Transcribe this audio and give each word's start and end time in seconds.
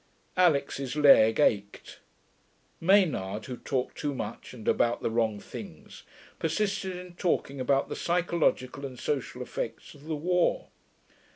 Alix's 0.35 0.95
leg 0.95 1.39
ached. 1.39 1.99
Maynard, 2.79 3.45
who 3.45 3.55
talked 3.57 3.99
too 3.99 4.15
much 4.15 4.51
and 4.51 4.67
about 4.67 5.03
the 5.03 5.11
wrong 5.11 5.39
things, 5.39 6.01
persisted 6.39 6.97
in 6.97 7.13
talking 7.13 7.61
about 7.61 7.87
the 7.87 7.95
psychological 7.95 8.83
and 8.83 8.97
social 8.97 9.43
effects 9.43 9.93
of 9.93 10.05
the 10.05 10.15
war. 10.15 10.69